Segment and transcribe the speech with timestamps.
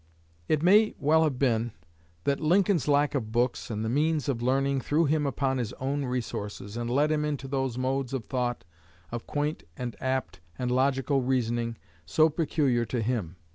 [0.47, 1.73] It may well have been
[2.23, 6.05] that Lincoln's lack of books and the means of learning threw him upon his own
[6.05, 8.63] resources and led him into those modes of thought,
[9.11, 13.35] of quaint and apt and logical reasoning, so peculiar to him.